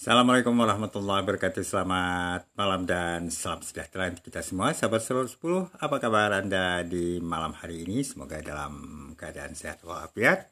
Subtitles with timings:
[0.00, 1.60] Assalamualaikum warahmatullahi wabarakatuh.
[1.60, 4.72] Selamat malam dan salam sejahtera untuk kita semua.
[4.72, 8.00] Sahabat seluruh 10 Apa kabar Anda di malam hari ini?
[8.00, 8.72] Semoga dalam
[9.12, 10.48] keadaan sehat walafiat.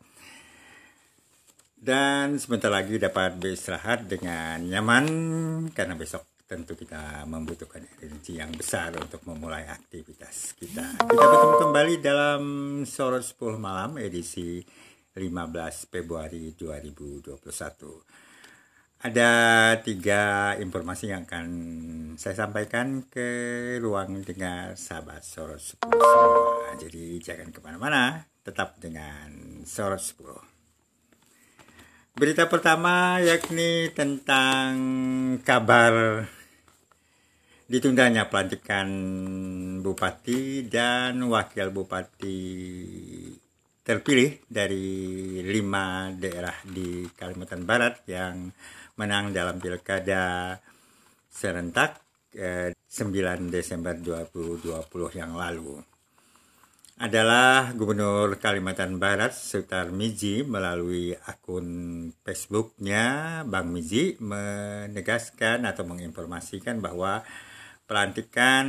[1.80, 5.06] Dan sebentar lagi dapat beristirahat dengan nyaman
[5.72, 11.01] Karena besok tentu kita membutuhkan energi yang besar Untuk memulai aktivitas kita.
[11.08, 12.42] Kita bertemu kembali dalam
[12.85, 14.60] Sore 10 malam edisi
[15.17, 18.27] 15 Februari 2021
[18.98, 19.30] ada
[19.87, 21.47] tiga informasi yang akan
[22.19, 23.30] saya sampaikan ke
[23.79, 26.74] ruang dengar sahabat Soros 10 semua.
[26.83, 32.19] Jadi jangan ke mana-mana, tetap dengan Soros 10.
[32.19, 34.74] Berita pertama yakni tentang
[35.46, 36.27] kabar
[37.71, 38.91] ditundanya pelantikan
[39.79, 42.43] bupati dan wakil bupati
[43.88, 48.52] terpilih dari lima daerah di Kalimantan Barat yang
[49.01, 50.52] menang dalam pilkada
[51.32, 51.96] serentak
[52.37, 54.68] eh, 9 Desember 2020
[55.16, 55.80] yang lalu.
[57.01, 67.24] Adalah Gubernur Kalimantan Barat Sutar Miji melalui akun Facebooknya Bang Miji menegaskan atau menginformasikan bahwa
[67.89, 68.69] pelantikan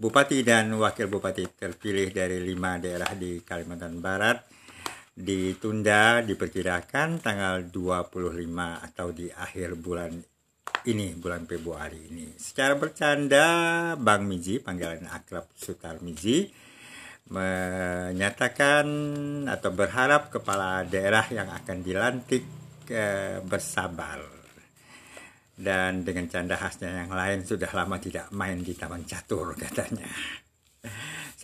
[0.00, 4.40] Bupati dan Wakil Bupati terpilih dari lima daerah di Kalimantan Barat
[5.14, 8.24] ditunda diperkirakan tanggal 25
[8.88, 10.16] atau di akhir bulan
[10.88, 12.34] ini bulan Februari ini.
[12.34, 13.46] Secara bercanda
[14.00, 16.50] Bang Miji panggilan akrab Sutar Miji
[17.30, 18.84] menyatakan
[19.48, 22.44] atau berharap kepala daerah yang akan dilantik
[22.90, 24.33] eh, bersabar
[25.54, 30.06] dan dengan canda khasnya yang lain sudah lama tidak main di taman catur katanya.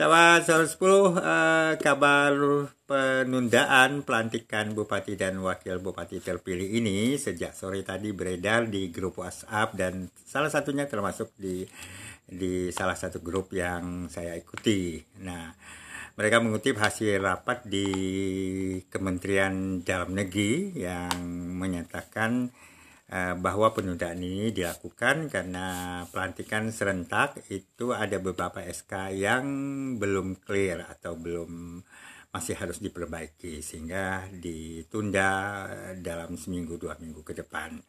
[0.01, 2.33] Sahabat 110 uh, kabar
[2.89, 9.77] penundaan pelantikan bupati dan wakil bupati terpilih ini sejak sore tadi beredar di grup WhatsApp
[9.77, 11.69] dan salah satunya termasuk di
[12.25, 15.05] di salah satu grup yang saya ikuti.
[15.21, 15.53] Nah,
[16.17, 17.87] mereka mengutip hasil rapat di
[18.89, 21.13] Kementerian Dalam Negeri yang
[21.61, 22.70] menyatakan Eh,
[23.11, 25.67] bahwa penundaan ini dilakukan karena
[26.15, 29.45] pelantikan serentak itu ada beberapa SK yang
[29.99, 31.83] belum clear atau belum
[32.31, 35.67] masih harus diperbaiki sehingga ditunda
[35.99, 37.83] dalam seminggu dua minggu ke depan.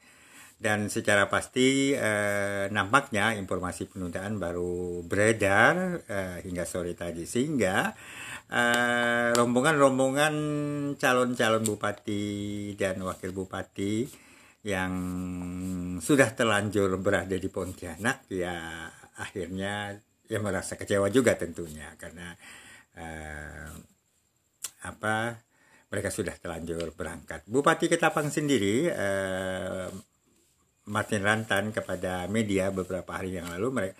[0.61, 7.89] Dan secara pasti eh, nampaknya informasi penundaan baru beredar eh, hingga sore tadi sehingga
[8.45, 10.35] eh, rombongan-rombongan
[11.01, 12.25] calon-calon bupati
[12.77, 14.05] dan wakil bupati
[14.61, 14.93] yang
[15.97, 18.85] sudah terlanjur berada di Pontianak ya
[19.17, 19.97] akhirnya
[20.29, 22.33] ya merasa kecewa juga tentunya karena
[22.97, 23.73] uh,
[24.85, 25.37] apa
[25.91, 27.43] mereka sudah terlanjur berangkat.
[27.49, 29.91] Bupati Ketapang sendiri uh,
[30.87, 33.97] Martin Rantan kepada media beberapa hari yang lalu mereka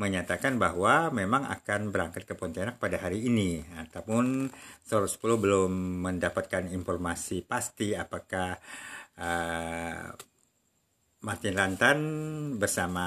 [0.00, 3.60] menyatakan bahwa memang akan berangkat ke Pontianak pada hari ini.
[3.92, 4.48] Namun
[4.80, 8.56] Solo 10 belum mendapatkan informasi pasti apakah
[9.20, 10.08] uh,
[11.20, 11.98] Martin Lantan
[12.56, 13.06] bersama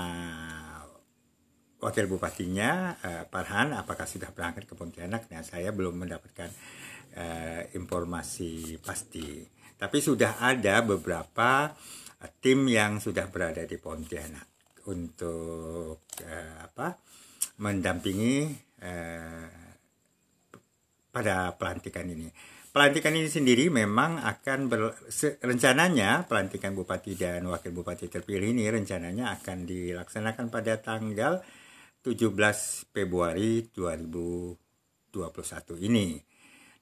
[1.82, 5.28] wakil bupatinya uh, Parhan apakah sudah berangkat ke Pontianak?
[5.34, 6.50] Nah saya belum mendapatkan
[7.18, 9.44] uh, informasi pasti.
[9.74, 14.48] Tapi sudah ada beberapa uh, tim yang sudah berada di Pontianak
[14.88, 17.02] untuk uh, apa
[17.60, 19.63] mendampingi uh,
[21.14, 22.34] pada pelantikan ini
[22.74, 24.98] Pelantikan ini sendiri memang akan ber,
[25.46, 31.46] rencananya pelantikan bupati dan wakil bupati terpilih ini rencananya akan dilaksanakan pada tanggal
[32.02, 32.34] 17
[32.90, 34.58] Februari 2021
[35.86, 36.18] ini.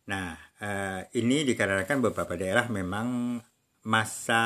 [0.07, 0.31] Nah,
[0.63, 3.43] eh, ini dikarenakan beberapa daerah memang
[3.83, 4.43] masa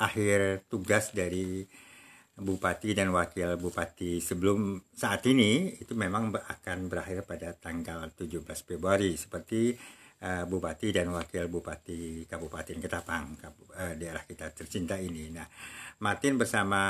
[0.00, 1.60] akhir tugas dari
[2.34, 9.14] bupati dan wakil bupati sebelum saat ini itu memang akan berakhir pada tanggal 17 Februari
[9.14, 9.70] seperti
[10.18, 15.30] uh, bupati dan wakil bupati Kabupaten Ketapang, uh, daerah kita tercinta ini.
[15.30, 15.46] Nah,
[16.02, 16.80] Martin bersama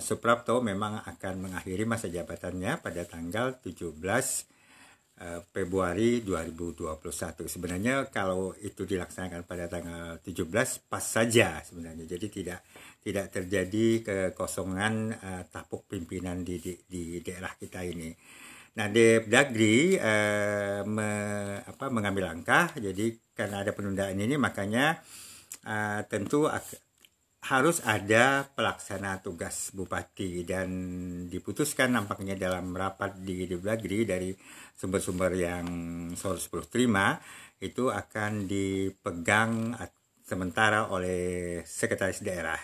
[0.00, 4.53] Suprapto memang akan mengakhiri masa jabatannya pada tanggal 17 uh,
[5.54, 7.46] Februari 2021.
[7.46, 12.04] Sebenarnya kalau itu dilaksanakan pada tanggal 17 pas saja sebenarnya.
[12.04, 12.66] Jadi tidak
[12.98, 18.10] tidak terjadi kekosongan uh, tapuk pimpinan di, di di daerah kita ini.
[18.74, 21.10] Nah, Depdagri eh, me,
[21.62, 24.98] apa, mengambil langkah, jadi karena ada penundaan ini makanya
[25.62, 26.50] eh, tentu
[27.44, 30.68] harus ada pelaksana tugas bupati dan
[31.28, 34.32] diputuskan nampaknya dalam rapat di Depdagri dari
[34.72, 35.66] sumber-sumber yang
[36.16, 37.20] Sol 10 terima
[37.60, 39.76] itu akan dipegang
[40.24, 42.60] sementara oleh sekretaris daerah.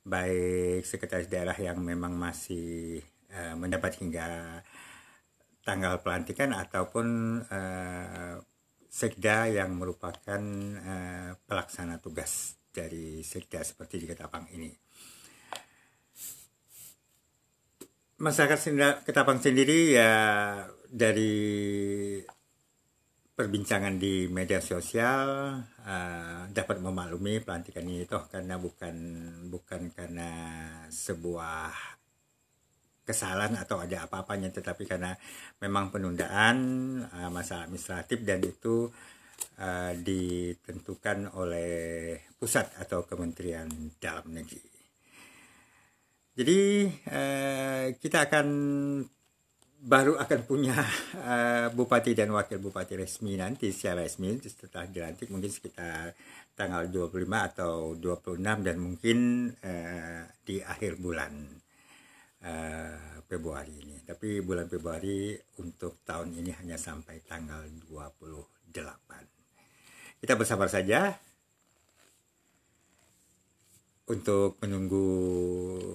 [0.00, 2.96] Baik sekretaris daerah yang memang masih
[3.36, 4.60] uh, mendapat hingga
[5.60, 7.06] tanggal pelantikan ataupun
[7.52, 8.40] uh,
[8.88, 10.40] sekda yang merupakan
[10.80, 14.68] uh, pelaksana tugas dari sekda seperti di Ketapang ini.
[18.20, 18.58] Masyarakat
[19.08, 20.12] Ketapang sendiri ya
[20.92, 21.36] dari
[23.36, 28.96] perbincangan di media sosial uh, dapat memaklumi pelantikan ini toh karena bukan
[29.52, 30.30] bukan karena
[30.88, 31.68] sebuah
[33.04, 35.12] kesalahan atau ada apa-apanya tetapi karena
[35.60, 36.56] memang penundaan
[37.12, 38.88] uh, masalah administratif dan itu
[39.96, 44.76] ditentukan oleh pusat atau Kementerian Dalam Negeri.
[46.36, 48.46] Jadi uh, kita akan
[49.80, 50.76] baru akan punya
[51.16, 56.12] uh, bupati dan wakil bupati resmi nanti secara resmi setelah dilantik mungkin sekitar
[56.52, 59.18] tanggal 25 atau 26 dan mungkin
[59.64, 61.32] uh, di akhir bulan
[62.44, 63.96] uh, Februari ini.
[64.04, 65.32] Tapi bulan Februari
[65.64, 68.55] untuk tahun ini hanya sampai tanggal 28.
[70.26, 71.14] Kita bersabar saja
[74.10, 75.06] untuk menunggu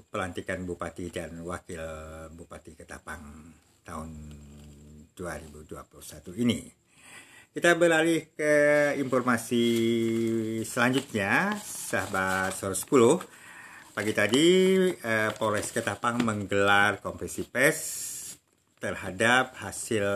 [0.08, 1.84] pelantikan bupati dan wakil
[2.32, 3.52] bupati Ketapang
[3.84, 4.10] tahun
[5.12, 5.68] 2021
[6.40, 6.64] ini.
[7.52, 8.54] Kita beralih ke
[9.04, 9.66] informasi
[10.64, 13.92] selanjutnya, sahabat Sor 10.
[13.92, 14.48] Pagi tadi
[14.96, 17.80] eh, Polres Ketapang menggelar konferensi pers
[18.80, 20.08] terhadap hasil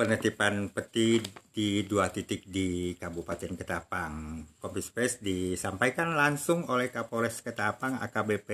[0.00, 1.20] penertiban peti
[1.52, 4.40] di dua titik di Kabupaten Ketapang.
[4.56, 8.48] Konferensi pers disampaikan langsung oleh Kapolres Ketapang AKBP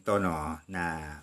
[0.00, 0.64] Tono.
[0.72, 1.20] Nah,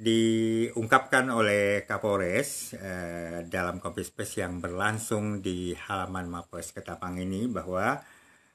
[0.00, 8.00] diungkapkan oleh Kapolres eh, dalam kopi space yang berlangsung di halaman Mapolres Ketapang ini bahwa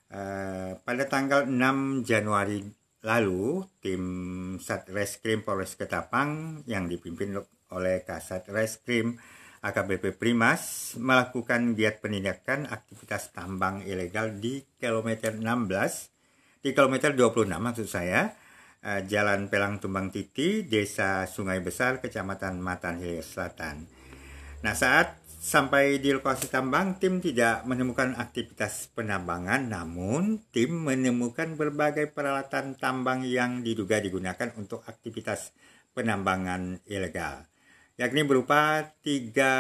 [0.10, 2.66] eh, pada tanggal 6 Januari
[3.06, 4.04] lalu tim
[4.58, 7.38] Satreskrim Polres Ketapang yang dipimpin
[7.76, 9.20] oleh Kasat Reskrim
[9.60, 17.88] AKBP Primas melakukan giat penindakan aktivitas tambang ilegal di kilometer 16 di kilometer 26 maksud
[17.92, 18.32] saya
[18.86, 23.90] uh, Jalan Pelang Tumbang Titi, Desa Sungai Besar, Kecamatan Matan Hilir Selatan.
[24.62, 32.10] Nah, saat sampai di lokasi tambang, tim tidak menemukan aktivitas penambangan, namun tim menemukan berbagai
[32.14, 35.54] peralatan tambang yang diduga digunakan untuk aktivitas
[35.94, 37.46] penambangan ilegal,
[37.96, 39.54] yakni berupa tiga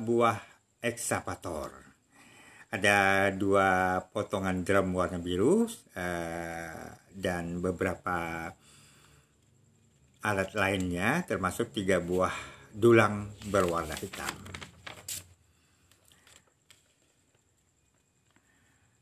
[0.00, 0.40] buah
[0.80, 1.72] ekskavator.
[2.72, 5.64] Ada dua potongan drum warna biru,
[5.96, 6.86] uh,
[7.16, 8.50] dan beberapa
[10.26, 12.34] alat lainnya termasuk tiga buah
[12.74, 14.34] dulang berwarna hitam.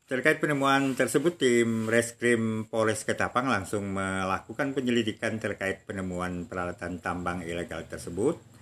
[0.05, 7.89] Terkait penemuan tersebut, tim Reskrim Polres Ketapang langsung melakukan penyelidikan terkait penemuan peralatan tambang ilegal
[7.89, 8.54] tersebut.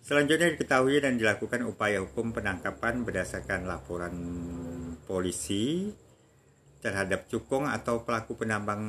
[0.00, 4.16] Selanjutnya diketahui dan dilakukan upaya hukum penangkapan berdasarkan laporan
[5.04, 5.92] polisi
[6.80, 8.80] terhadap cukong atau pelaku penambang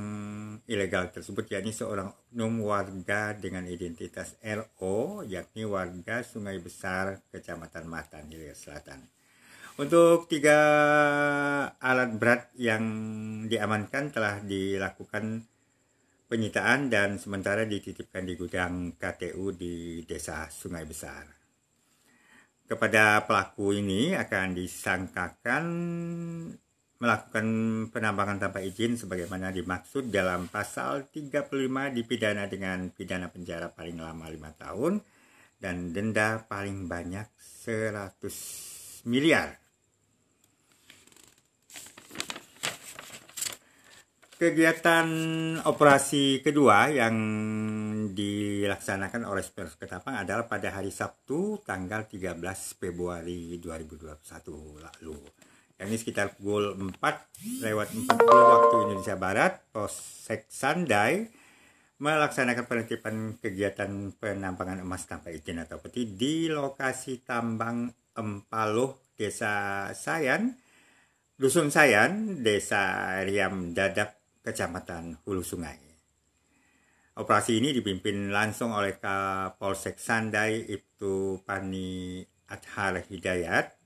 [0.64, 8.32] ilegal tersebut yakni seorang oknum warga dengan identitas RO yakni warga Sungai Besar Kecamatan Matan
[8.32, 9.04] Hilir Selatan.
[9.76, 10.60] Untuk tiga
[11.80, 12.84] alat berat yang
[13.52, 15.44] diamankan telah dilakukan
[16.32, 21.28] penyitaan dan sementara dititipkan di gudang KTU di Desa Sungai Besar.
[22.64, 25.64] Kepada pelaku ini akan disangkakan
[27.04, 27.48] melakukan
[27.92, 31.52] penambangan tanpa izin sebagaimana dimaksud dalam pasal 35
[32.00, 34.94] dipidana dengan pidana penjara paling lama 5 tahun
[35.60, 37.28] dan denda paling banyak
[37.68, 39.60] 100 miliar.
[44.42, 45.06] Kegiatan
[45.70, 47.14] operasi kedua yang
[48.10, 52.42] dilaksanakan oleh Spurs Ketapang adalah pada hari Sabtu tanggal 13
[52.74, 55.14] Februari 2021 lalu.
[55.78, 58.02] Ini sekitar pukul 4 lewat 40
[58.34, 61.22] waktu Indonesia Barat, Polsek Sandai
[62.02, 70.58] melaksanakan penertiban kegiatan penambangan emas tanpa izin atau peti di lokasi tambang Empaluh, Desa Sayan,
[71.38, 75.78] Dusun Sayan, Desa Riam Dadap, Kecamatan Hulu Sungai.
[77.18, 83.82] Operasi ini dipimpin langsung oleh Kapolsek Sandai Ibtu Pani Adhar Hidayat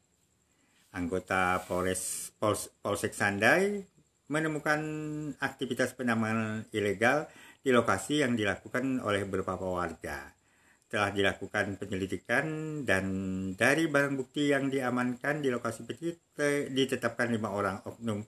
[0.95, 3.83] anggota Polres Pols, Polsek Sandai
[4.31, 4.79] menemukan
[5.37, 7.29] aktivitas penambangan ilegal
[7.61, 10.31] di lokasi yang dilakukan oleh beberapa warga.
[10.85, 12.45] telah dilakukan penyelidikan
[12.87, 13.05] dan
[13.57, 16.15] dari barang bukti yang diamankan di lokasi petit
[16.71, 18.21] ditetapkan lima orang oknum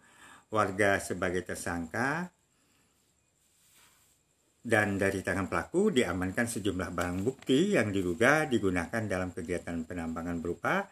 [0.47, 2.31] warga sebagai tersangka
[4.67, 10.91] dan dari tangan pelaku diamankan sejumlah barang bukti yang diduga digunakan dalam kegiatan penambangan berupa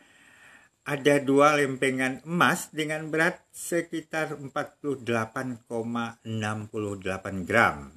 [0.85, 6.23] ada dua lempengan emas dengan berat sekitar 48,68
[7.43, 7.89] gram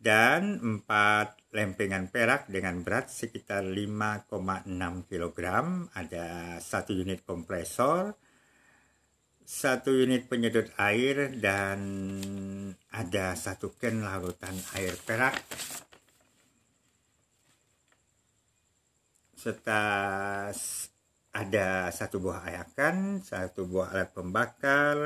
[0.00, 4.68] dan empat lempengan perak dengan berat sekitar 5,6
[5.06, 5.38] kg
[5.92, 6.26] ada
[6.58, 8.16] satu unit kompresor
[9.50, 11.82] satu unit penyedot air dan
[12.94, 15.34] ada satu ken larutan air perak
[19.34, 19.82] serta
[21.34, 24.98] ada satu buah ayakan, satu buah alat pembakar,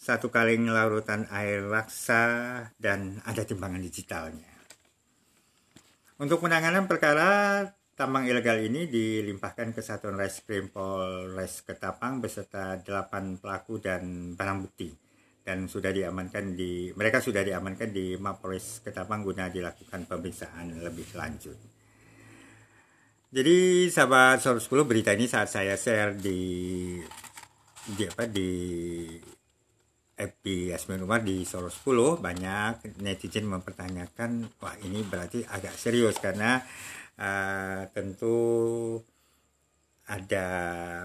[0.00, 2.24] satu kaleng larutan air raksa,
[2.80, 4.52] dan ada timbangan digitalnya.
[6.16, 13.80] Untuk penanganan perkara Tambang ilegal ini dilimpahkan ke Satuan Reskrim Polres Ketapang beserta 8 pelaku
[13.80, 14.92] dan barang bukti
[15.40, 21.56] dan sudah diamankan di mereka sudah diamankan di Mapolres Ketapang guna dilakukan pemeriksaan lebih lanjut.
[23.32, 27.00] Jadi sahabat 10 berita ini saat saya share di
[27.96, 28.50] di apa di
[30.16, 30.44] FB
[30.76, 36.60] Yasmin Umar di Solo 10 banyak netizen mempertanyakan wah ini berarti agak serius karena
[37.20, 38.96] uh, tentu
[40.06, 40.46] ada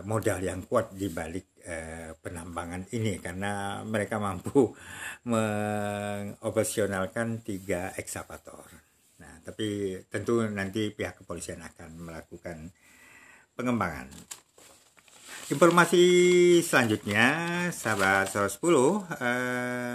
[0.06, 4.70] modal yang kuat di balik uh, penambangan ini karena mereka mampu
[5.32, 8.70] mengoperasionalkan tiga ekskavator.
[9.22, 12.70] Nah, tapi tentu nanti pihak kepolisian akan melakukan
[13.58, 14.06] pengembangan.
[15.51, 16.03] Informasi
[16.63, 17.27] selanjutnya,
[17.75, 19.03] sahabat 110, uh,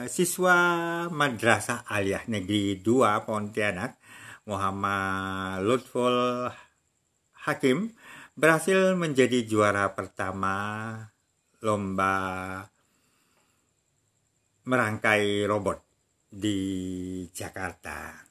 [0.05, 0.59] siswa
[1.09, 3.97] Madrasah Aliyah Negeri 2 Pontianak
[4.47, 6.47] Muhammad Lutful
[7.47, 7.91] Hakim
[8.39, 10.95] berhasil menjadi juara pertama
[11.67, 12.15] lomba
[14.67, 15.83] merangkai robot
[16.31, 16.59] di
[17.35, 18.23] Jakarta.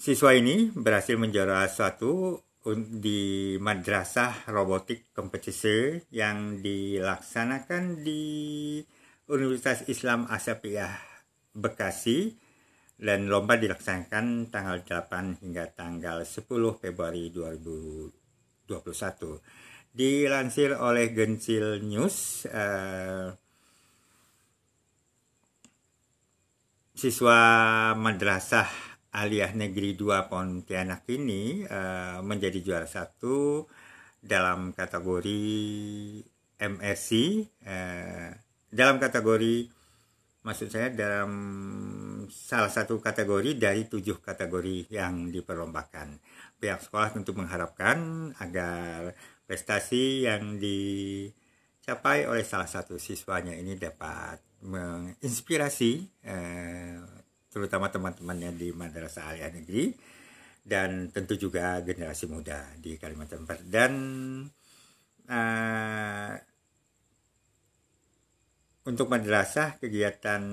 [0.00, 2.40] Siswa ini berhasil menjuara satu
[2.76, 8.22] di madrasah robotik kompetisi yang dilaksanakan di
[9.28, 10.96] Universitas Islam Asapiyah
[11.52, 12.43] Bekasi
[12.94, 16.46] dan lomba dilaksanakan tanggal 8 hingga tanggal 10
[16.78, 18.70] Februari 2021.
[19.94, 23.30] Dilansir oleh Gensil News, uh,
[26.94, 27.38] siswa
[27.98, 28.70] Madrasah
[29.14, 33.66] Aliyah Negeri 2 Pontianak ini uh, menjadi juara satu
[34.18, 35.42] dalam kategori
[36.58, 37.10] MSC,
[37.66, 38.34] uh,
[38.74, 39.73] dalam kategori
[40.44, 41.32] maksud saya dalam
[42.28, 46.20] salah satu kategori dari tujuh kategori yang diperlombakan.
[46.60, 49.16] Pihak sekolah tentu mengharapkan agar
[49.48, 55.92] prestasi yang dicapai oleh salah satu siswanya ini dapat menginspirasi
[56.24, 57.00] eh,
[57.52, 59.92] terutama teman-temannya di Madrasah Aliyah Negeri
[60.64, 63.92] dan tentu juga generasi muda di Kalimantan Barat dan
[65.28, 66.32] eh,
[68.84, 70.44] untuk madrasah kegiatan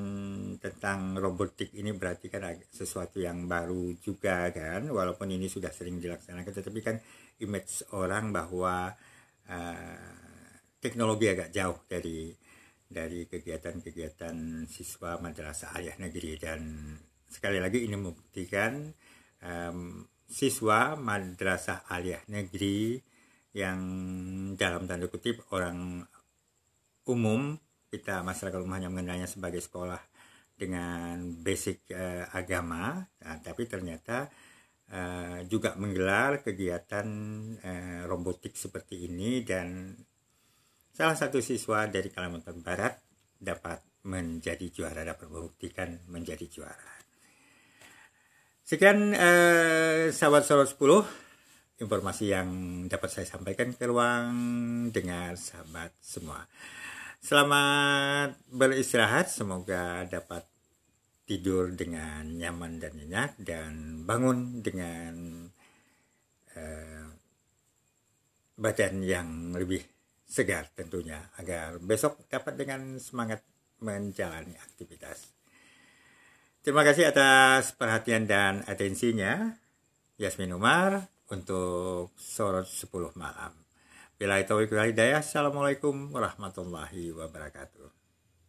[0.56, 4.88] tentang robotik ini berarti kan sesuatu yang baru juga kan?
[4.88, 6.96] Walaupun ini sudah sering dilaksanakan tetapi kan
[7.44, 8.96] image orang bahwa
[9.52, 10.16] uh,
[10.80, 12.32] teknologi agak jauh dari
[12.88, 16.40] dari kegiatan-kegiatan siswa madrasah ayah negeri.
[16.40, 16.96] Dan
[17.28, 18.96] sekali lagi ini membuktikan
[19.44, 22.96] um, siswa madrasah aliyah negeri
[23.52, 23.80] yang
[24.56, 26.08] dalam tanda kutip orang
[27.04, 27.60] umum
[27.92, 30.00] kita masyarakat rumahnya mengenalnya sebagai sekolah
[30.56, 34.32] dengan basic uh, agama, nah, tapi ternyata
[34.94, 37.08] uh, juga menggelar kegiatan
[37.60, 39.92] uh, robotik seperti ini dan
[40.96, 42.96] salah satu siswa dari Kalimantan Barat
[43.36, 46.94] dapat menjadi juara, dapat membuktikan menjadi juara.
[48.62, 52.50] Sekian uh, sahabat Solo 10 informasi yang
[52.86, 54.32] dapat saya sampaikan ke ruang
[54.94, 56.46] dengar sahabat semua.
[57.22, 60.42] Selamat beristirahat, semoga dapat
[61.30, 65.46] tidur dengan nyaman dan nyenyak dan bangun dengan
[66.58, 67.08] uh,
[68.58, 69.86] badan yang lebih
[70.26, 73.46] segar tentunya agar besok dapat dengan semangat
[73.86, 75.30] menjalani aktivitas.
[76.66, 79.62] Terima kasih atas perhatian dan atensinya.
[80.18, 83.61] Yasmin Umar untuk Sorot 10 malam.
[84.22, 85.18] Bila itu.
[85.18, 88.01] Assalamualaikum warahmatullahi wabarakatuh.